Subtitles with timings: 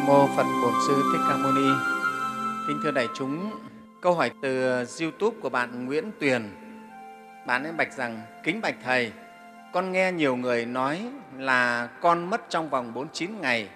[0.00, 1.70] Nam mô Phật Bổn Sư Thích Ca Mâu Ni.
[2.68, 3.50] Kính thưa đại chúng,
[4.00, 6.50] câu hỏi từ YouTube của bạn Nguyễn Tuyền.
[7.46, 9.12] Bạn ấy bạch rằng: Kính bạch thầy,
[9.72, 11.06] con nghe nhiều người nói
[11.38, 13.68] là con mất trong vòng 49 ngày,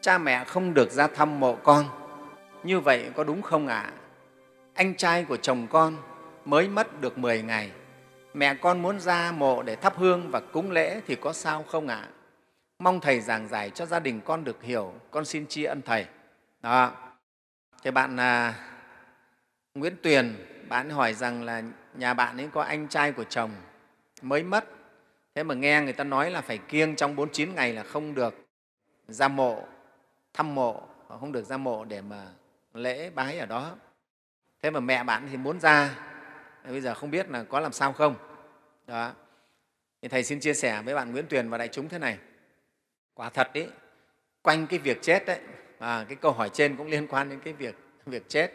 [0.00, 1.84] cha mẹ không được ra thăm mộ con.
[2.62, 3.80] Như vậy có đúng không ạ?
[3.80, 3.92] À?
[4.74, 5.96] Anh trai của chồng con
[6.44, 7.70] mới mất được 10 ngày,
[8.34, 11.88] mẹ con muốn ra mộ để thắp hương và cúng lễ thì có sao không
[11.88, 12.00] ạ?
[12.02, 12.13] À?
[12.78, 16.06] Mong Thầy giảng giải cho gia đình con được hiểu, con xin tri ân Thầy.
[16.62, 16.92] Đó.
[17.82, 18.54] Thì bạn à,
[19.74, 20.36] Nguyễn Tuyền,
[20.68, 21.62] bạn hỏi rằng là
[21.94, 23.50] nhà bạn ấy có anh trai của chồng
[24.22, 24.64] mới mất.
[25.34, 28.46] Thế mà nghe người ta nói là phải kiêng trong 49 ngày là không được
[29.08, 29.62] ra mộ,
[30.32, 32.26] thăm mộ, không được ra mộ để mà
[32.74, 33.76] lễ bái ở đó.
[34.62, 35.90] Thế mà mẹ bạn thì muốn ra,
[36.64, 38.16] bây giờ không biết là có làm sao không.
[38.86, 39.12] Đó.
[40.02, 42.18] Thì Thầy xin chia sẻ với bạn Nguyễn Tuyền và đại chúng thế này
[43.14, 43.68] quả thật đấy
[44.42, 45.40] quanh cái việc chết đấy
[45.78, 47.74] và cái câu hỏi trên cũng liên quan đến cái việc
[48.06, 48.50] việc chết.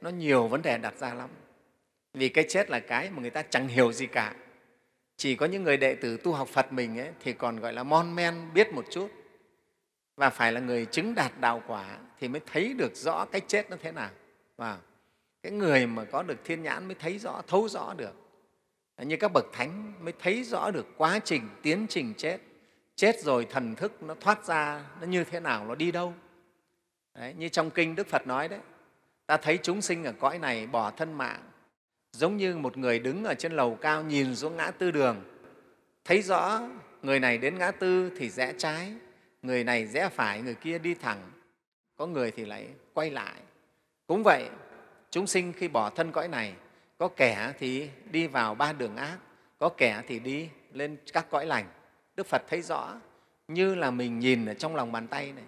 [0.00, 1.30] Nó nhiều vấn đề đặt ra lắm.
[2.14, 4.34] Vì cái chết là cái mà người ta chẳng hiểu gì cả.
[5.16, 7.82] Chỉ có những người đệ tử tu học phật mình ấy, thì còn gọi là
[7.82, 9.10] mon men biết một chút.
[10.16, 13.70] Và phải là người chứng đạt đạo quả thì mới thấy được rõ cái chết
[13.70, 14.10] nó thế nào.
[14.56, 14.78] Và
[15.42, 18.14] cái người mà có được thiên nhãn mới thấy rõ thấu rõ được.
[19.02, 22.38] Như các bậc thánh mới thấy rõ được quá trình tiến trình chết
[23.00, 26.14] chết rồi thần thức nó thoát ra nó như thế nào nó đi đâu?
[27.14, 28.60] Đấy, như trong kinh đức phật nói đấy
[29.26, 31.42] ta thấy chúng sinh ở cõi này bỏ thân mạng
[32.12, 35.24] giống như một người đứng ở trên lầu cao nhìn xuống ngã tư đường.
[36.04, 36.60] Thấy rõ
[37.02, 38.92] người này đến ngã tư thì rẽ trái
[39.42, 41.30] người này rẽ phải người kia đi thẳng
[41.96, 43.40] có người thì lại quay lại.
[44.06, 44.48] Cũng vậy
[45.10, 46.54] chúng sinh khi bỏ thân cõi này
[46.98, 49.18] có kẻ thì đi vào ba đường ác
[49.58, 51.66] có kẻ thì đi lên các cõi lành.
[52.20, 52.94] Đức Phật thấy rõ
[53.48, 55.44] như là mình nhìn ở trong lòng bàn tay này,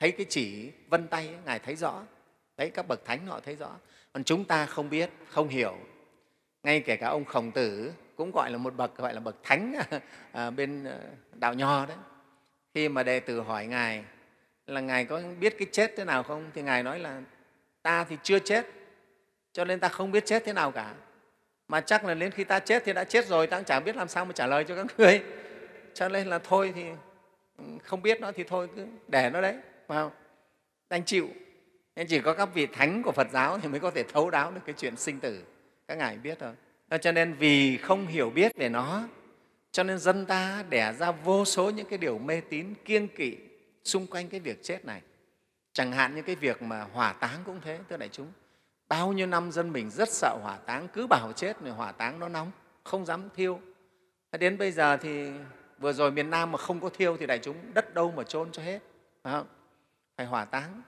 [0.00, 2.02] thấy cái chỉ vân tay, ấy, Ngài thấy rõ.
[2.56, 3.70] Đấy, các bậc thánh họ thấy rõ.
[4.12, 5.76] Còn chúng ta không biết, không hiểu.
[6.62, 9.74] Ngay kể cả ông Khổng Tử cũng gọi là một bậc gọi là bậc thánh
[10.32, 10.98] à, bên ờ,
[11.32, 11.96] đạo nho đấy.
[12.74, 14.04] Khi mà đệ tử hỏi Ngài
[14.66, 16.50] là Ngài có biết cái chết thế nào không?
[16.54, 17.20] Thì Ngài nói là
[17.82, 18.66] ta thì chưa chết,
[19.52, 20.94] cho nên ta không biết chết thế nào cả.
[21.68, 23.96] Mà chắc là đến khi ta chết thì đã chết rồi, ta cũng chẳng biết
[23.96, 25.22] làm sao mà trả lời cho các người
[25.96, 26.84] cho nên là thôi thì
[27.58, 30.10] ừ, không biết nó thì thôi, cứ để nó đấy, phải không?
[30.90, 31.28] Đành chịu.
[31.96, 34.50] Nên chỉ có các vị thánh của phật giáo thì mới có thể thấu đáo
[34.50, 35.44] được cái chuyện sinh tử.
[35.88, 36.52] Các ngài biết rồi.
[37.00, 39.02] Cho nên vì không hiểu biết về nó,
[39.72, 43.36] cho nên dân ta đẻ ra vô số những cái điều mê tín, kiêng kỵ
[43.84, 45.02] xung quanh cái việc chết này.
[45.72, 48.32] Chẳng hạn như cái việc mà hỏa táng cũng thế, thưa đại chúng.
[48.88, 52.20] Bao nhiêu năm dân mình rất sợ hỏa táng, cứ bảo chết rồi hỏa táng
[52.20, 52.50] nó nóng,
[52.84, 53.60] không dám thiêu.
[54.38, 55.30] Đến bây giờ thì
[55.78, 58.52] vừa rồi miền Nam mà không có thiêu thì đại chúng đất đâu mà chôn
[58.52, 58.78] cho hết.
[59.22, 59.46] Phải không?
[60.16, 60.82] phải hỏa táng.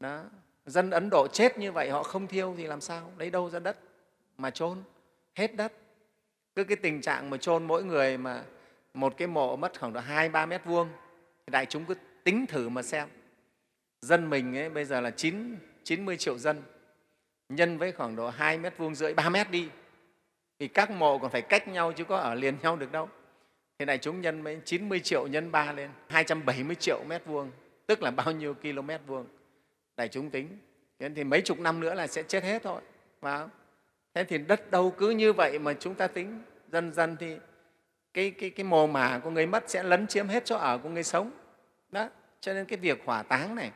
[0.00, 0.22] Đó.
[0.66, 3.12] Dân Ấn Độ chết như vậy họ không thiêu thì làm sao?
[3.18, 3.78] Lấy đâu ra đất
[4.38, 4.82] mà chôn?
[5.34, 5.72] Hết đất.
[6.54, 8.42] Cứ cái tình trạng mà chôn mỗi người mà
[8.94, 10.88] một cái mộ mất khoảng độ hai ba mét vuông
[11.46, 13.08] thì đại chúng cứ tính thử mà xem.
[14.00, 16.62] Dân mình ấy, bây giờ là chín 90 triệu dân.
[17.48, 19.68] Nhân với khoảng độ hai mét vuông rưỡi ba mét đi.
[20.58, 23.08] Thì các mộ còn phải cách nhau chứ có ở liền nhau được đâu.
[23.78, 27.50] Thế này chúng nhân với 90 triệu nhân 3 lên 270 triệu mét vuông,
[27.86, 29.26] tức là bao nhiêu km vuông.
[29.96, 30.58] Đại chúng tính.
[30.98, 32.80] Thế thì mấy chục năm nữa là sẽ chết hết thôi.
[33.20, 33.46] Phải
[34.14, 36.42] Thế thì đất đâu cứ như vậy mà chúng ta tính
[36.72, 37.36] dần dần thì
[38.14, 40.88] cái, cái, cái mồ mả của người mất sẽ lấn chiếm hết chỗ ở của
[40.88, 41.30] người sống.
[41.90, 42.08] Đó.
[42.40, 43.70] Cho nên cái việc hỏa táng này,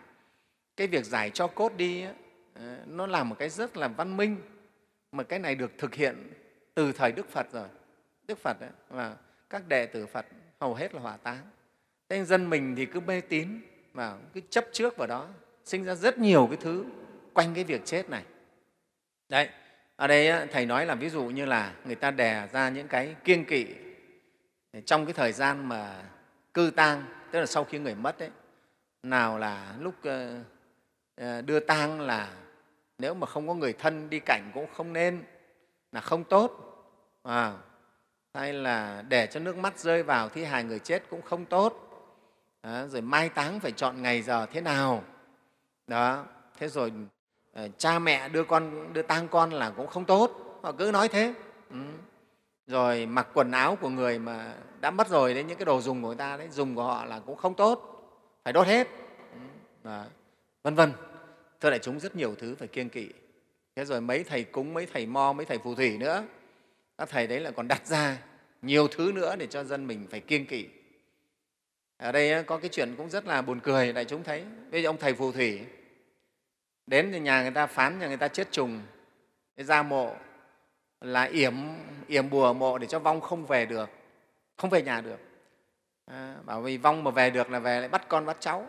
[0.76, 2.04] cái việc giải cho cốt đi,
[2.54, 4.36] ờ, nó là một cái rất là văn minh
[5.12, 6.32] mà cái này được thực hiện
[6.74, 7.68] từ thời Đức Phật rồi.
[8.26, 9.16] Đức Phật ấy, và
[9.50, 10.26] các đệ tử Phật
[10.60, 11.46] hầu hết là hỏa táng.
[12.08, 13.60] Thế dân mình thì cứ mê tín
[13.92, 15.28] và cứ chấp trước vào đó,
[15.64, 16.84] sinh ra rất nhiều cái thứ
[17.34, 18.24] quanh cái việc chết này.
[19.28, 19.48] Đấy,
[19.96, 23.16] ở đây Thầy nói là ví dụ như là người ta đè ra những cái
[23.24, 23.66] kiêng kỵ
[24.86, 26.04] trong cái thời gian mà
[26.54, 28.30] cư tang, tức là sau khi người mất đấy,
[29.02, 30.38] nào là lúc ờ,
[31.16, 32.36] ờ, đưa tang là
[32.98, 35.22] nếu mà không có người thân đi cảnh cũng không nên,
[35.92, 36.64] là không tốt.
[37.22, 37.52] À,
[38.34, 41.84] hay là để cho nước mắt rơi vào thi hài người chết cũng không tốt.
[42.62, 45.02] Đó, rồi mai táng phải chọn ngày giờ thế nào.
[45.86, 46.24] Đó
[46.58, 46.92] thế rồi
[47.52, 50.60] ờ, cha mẹ đưa con đưa tang con là cũng không tốt.
[50.62, 51.34] Họ cứ nói thế.
[51.70, 51.76] Ừ.
[52.66, 56.02] rồi mặc quần áo của người mà đã mất rồi đấy những cái đồ dùng
[56.02, 57.94] của người ta đấy dùng của họ là cũng không tốt.
[58.44, 58.88] Phải đốt hết.
[59.84, 59.90] Ừ.
[60.62, 60.92] vân vân.
[61.60, 63.08] Thưa đại chúng rất nhiều thứ phải kiêng kỵ.
[63.76, 66.24] Thế rồi mấy thầy cúng mấy thầy mo mấy thầy phù thủy nữa
[66.98, 68.18] các thầy đấy là còn đặt ra
[68.62, 70.68] nhiều thứ nữa để cho dân mình phải kiêng kỵ.
[71.96, 74.44] Ở đây có cái chuyện cũng rất là buồn cười đại chúng thấy.
[74.70, 75.60] Bây giờ ông thầy phù thủy
[76.86, 78.82] đến thì nhà người ta phán nhà người ta chết trùng.
[79.56, 80.16] Ra mộ
[81.00, 81.54] là yểm
[82.06, 83.90] yểm bùa mộ để cho vong không về được
[84.56, 85.18] không về nhà được.
[86.06, 88.66] À, bảo vì vong mà về được là về lại bắt con bắt cháu.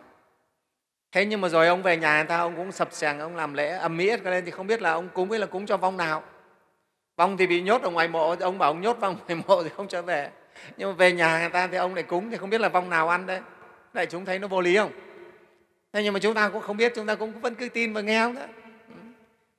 [1.12, 3.54] Thế nhưng mà rồi ông về nhà người ta ông cũng sập sàng ông làm
[3.54, 5.98] lễ âm mỹ lên thì không biết là ông cúng ấy là cúng cho vong
[5.98, 6.24] nào
[7.20, 9.70] vong thì bị nhốt ở ngoài mộ ông bảo ông nhốt vong ngoài mộ thì
[9.78, 10.30] không trở về.
[10.78, 12.90] Nhưng mà về nhà người ta thì ông lại cúng thì không biết là vong
[12.90, 13.40] nào ăn đấy.
[13.94, 14.92] Đại chúng thấy nó vô lý không?
[15.94, 18.02] Thế nhưng mà chúng ta cũng không biết chúng ta cũng vẫn cứ tin và
[18.02, 18.42] nghe không đó.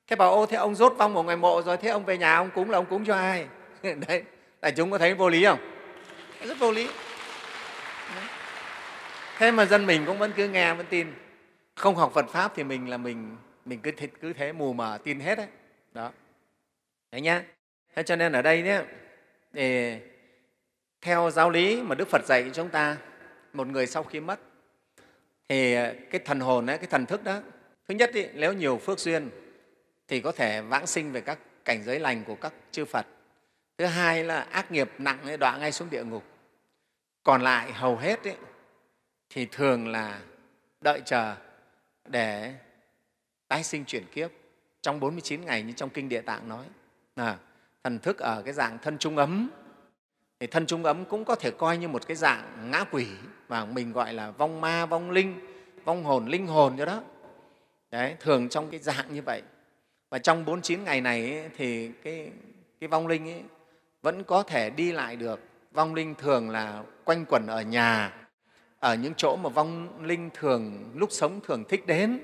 [0.07, 2.37] Thế bảo ô thế ông rốt vong ở ngoài mộ rồi thế ông về nhà
[2.37, 3.47] ông cúng là ông cúng cho ai?
[3.83, 4.23] Đấy
[4.61, 5.59] đại chúng có thấy vô lý không?
[6.45, 6.89] Rất vô lý.
[9.39, 11.13] Thế mà dân mình cũng vẫn cứ nghe vẫn tin.
[11.75, 14.99] Không học phật pháp thì mình là mình mình cứ thế, cứ thế mù mờ
[15.05, 15.47] tin hết đấy.
[15.95, 16.11] Đó
[17.13, 17.45] đấy nhá.
[17.95, 18.83] Thế cho nên ở đây nhé
[19.53, 20.01] để
[21.01, 22.97] theo giáo lý mà đức phật dạy cho chúng ta
[23.53, 24.41] một người sau khi mất
[25.49, 27.41] thì ờ, cái thần hồn ấy, cái thần thức đó
[27.89, 29.31] thứ nhất ý, nếu nhiều phước duyên
[30.09, 33.07] thì có thể vãng sinh về các cảnh giới lành của các chư phật.
[33.79, 36.25] Thứ hai là ác nghiệp nặng ấy, đọa ngay xuống địa ngục.
[37.23, 38.37] Còn lại hầu hết ấy,
[39.31, 40.21] thì thường là
[40.81, 41.37] đợi chờ
[42.05, 42.55] để
[43.49, 44.31] tái sinh chuyển kiếp.
[44.83, 46.65] Trong 49 ngày như trong Kinh Địa Tạng nói.
[47.15, 47.39] À,
[47.85, 49.51] thần thức ở cái dạng thân trung ấm
[50.41, 53.07] thì thân trung ấm cũng có thể coi như một cái dạng ngã quỷ
[53.49, 55.41] mà mình gọi là vong ma, vong linh,
[55.85, 57.03] vong hồn, linh hồn cho đó.
[57.91, 59.43] Đấy, thường trong cái dạng như vậy.
[60.11, 62.31] Và trong 49 ngày này ấy, thì cái,
[62.81, 63.43] cái vong linh ấy
[64.03, 65.41] vẫn có thể đi lại được.
[65.73, 68.17] Vong linh thường là quanh quẩn ở nhà,
[68.79, 72.21] ở những chỗ mà vong linh thường lúc sống thường thích đến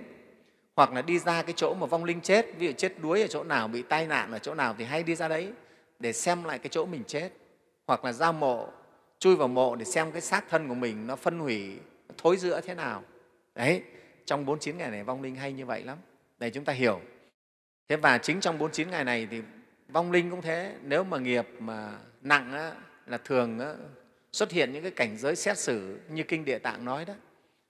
[0.77, 3.27] hoặc là đi ra cái chỗ mà vong linh chết ví dụ chết đuối ở
[3.27, 5.53] chỗ nào bị tai nạn ở chỗ nào thì hay đi ra đấy
[5.99, 7.31] để xem lại cái chỗ mình chết.
[7.87, 8.69] Hoặc là ra mộ
[9.19, 11.79] chui vào mộ để xem cái xác thân của mình nó phân hủy
[12.19, 13.03] thối rữa thế nào.
[13.55, 13.83] Đấy
[14.25, 15.99] trong 49 ngày này vong linh hay như vậy lắm.
[16.39, 17.01] Để chúng ta hiểu.
[17.89, 19.43] Thế và chính trong 49 ngày này thì
[19.89, 20.75] vong linh cũng thế.
[20.83, 21.93] Nếu mà nghiệp mà
[22.23, 22.73] nặng á,
[23.07, 23.75] là thường á,
[24.33, 27.15] xuất hiện những cái cảnh giới xét xử như kinh địa tạng nói đó.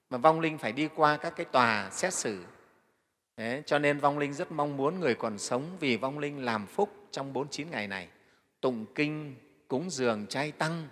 [0.09, 2.43] Mà vong linh phải đi qua các cái tòa xét xử.
[3.37, 6.65] Đấy, cho nên vong linh rất mong muốn người còn sống vì vong linh làm
[6.67, 8.07] phúc trong 49 ngày này.
[8.61, 9.35] Tụng kinh
[9.67, 10.87] cúng dường trai tăng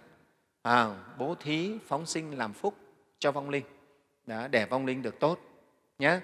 [0.62, 0.86] à,
[1.18, 2.76] bố thí phóng sinh làm phúc
[3.20, 3.66] cho vong linh.
[4.26, 5.40] Đó, để vong linh được tốt
[6.00, 6.20] nhé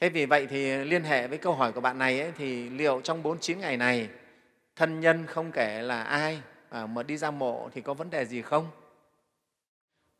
[0.00, 3.00] thế vì vậy thì liên hệ với câu hỏi của bạn này ấy, thì liệu
[3.00, 4.08] trong 49 ngày này
[4.76, 6.40] thân nhân không kể là ai
[6.70, 8.66] à, mà đi ra mộ thì có vấn đề gì không?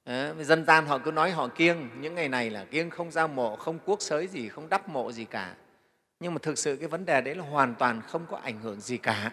[0.07, 3.27] À, dân gian họ cứ nói họ kiêng những ngày này là kiêng không ra
[3.27, 5.55] mộ không cuốc sới gì không đắp mộ gì cả.
[6.21, 8.81] Nhưng mà thực sự cái vấn đề đấy là hoàn toàn không có ảnh hưởng
[8.81, 9.33] gì cả.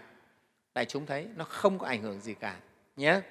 [0.73, 2.55] Đại chúng thấy nó không có ảnh hưởng gì cả
[2.95, 3.21] nhé.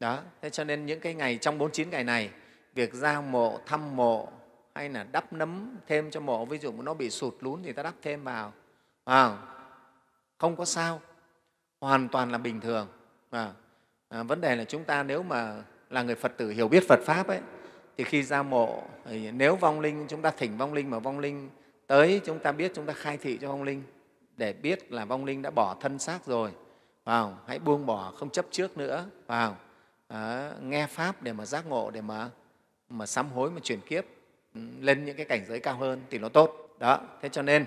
[0.00, 2.30] Đó thế cho nên những cái ngày trong 49 ngày này
[2.74, 4.28] việc ra mộ thăm mộ
[4.74, 7.82] hay là đắp nấm thêm cho mộ ví dụ nó bị sụt lún thì ta
[7.82, 8.52] đắp thêm vào
[9.04, 9.36] à,
[10.38, 10.56] không?
[10.56, 11.00] Có sao
[11.80, 12.88] hoàn toàn là bình thường
[13.30, 13.52] à,
[14.08, 17.00] à, vấn đề là chúng ta nếu mà là người phật tử hiểu biết phật
[17.04, 17.40] pháp ấy
[17.96, 18.82] thì khi ra mộ
[19.32, 21.50] nếu vong linh chúng ta thỉnh vong linh mà vong linh
[21.86, 23.82] tới chúng ta biết chúng ta khai thị cho vong linh
[24.36, 26.50] để biết là vong linh đã bỏ thân xác rồi
[27.04, 29.56] vào hãy buông bỏ không chấp trước nữa vào
[30.08, 32.30] à, nghe pháp để mà giác ngộ để mà
[32.90, 34.04] mà sám hối mà chuyển kiếp
[34.54, 36.76] ừ, lên những cái cảnh giới cao hơn thì nó tốt.
[36.78, 37.64] Đó thế cho nên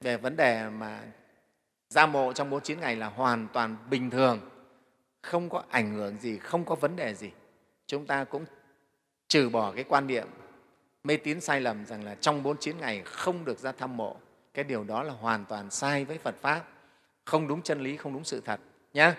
[0.00, 1.02] về vấn đề mà
[1.88, 4.40] ra mộ trong 49 ngày là hoàn toàn bình thường
[5.22, 7.30] không có ảnh hưởng gì, không có vấn đề gì.
[7.86, 8.44] Chúng ta cũng
[9.28, 10.28] trừ bỏ cái quan niệm
[11.04, 14.16] mê tín sai lầm rằng là trong 49 ngày không được ra thăm mộ.
[14.54, 16.64] Cái điều đó là hoàn toàn sai với Phật Pháp.
[17.24, 18.60] Không đúng chân lý, không đúng sự thật
[18.94, 19.12] nhé